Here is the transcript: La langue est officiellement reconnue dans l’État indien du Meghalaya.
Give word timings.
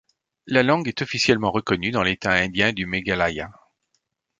La 0.47 0.63
langue 0.63 0.87
est 0.87 1.03
officiellement 1.03 1.51
reconnue 1.51 1.91
dans 1.91 2.01
l’État 2.01 2.31
indien 2.31 2.73
du 2.73 2.87
Meghalaya. 2.87 3.51